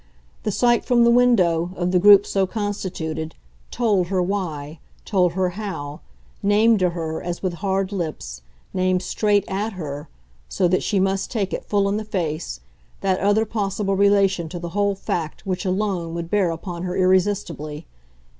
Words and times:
The 0.41 0.51
sight, 0.51 0.83
from 0.83 1.03
the 1.03 1.11
window, 1.11 1.73
of 1.75 1.91
the 1.91 1.99
group 1.99 2.25
so 2.25 2.47
constituted, 2.47 3.35
TOLD 3.69 4.07
her 4.07 4.19
why, 4.19 4.79
told 5.05 5.33
her 5.33 5.49
how, 5.49 6.01
named 6.41 6.79
to 6.79 6.89
her, 6.97 7.21
as 7.21 7.43
with 7.43 7.53
hard 7.61 7.91
lips, 7.91 8.41
named 8.73 9.03
straight 9.03 9.45
AT 9.47 9.73
her, 9.73 10.09
so 10.49 10.67
that 10.67 10.81
she 10.81 10.99
must 10.99 11.29
take 11.29 11.53
it 11.53 11.65
full 11.65 11.87
in 11.87 11.97
the 11.97 12.03
face, 12.03 12.61
that 13.01 13.19
other 13.19 13.45
possible 13.45 13.95
relation 13.95 14.49
to 14.49 14.57
the 14.57 14.69
whole 14.69 14.95
fact 14.95 15.45
which 15.45 15.65
alone 15.65 16.15
would 16.15 16.31
bear 16.31 16.49
upon 16.49 16.81
her 16.81 16.97
irresistibly. 16.97 17.85